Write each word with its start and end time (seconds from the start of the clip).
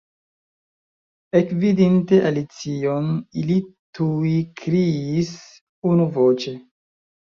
Ekvidinte 1.39 2.21
Alicion, 2.31 3.13
ili 3.45 3.61
tuj 4.01 4.35
kriis 4.65 5.35
unuvoĉe. 5.97 6.61